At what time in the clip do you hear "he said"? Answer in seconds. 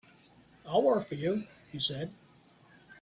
1.71-2.11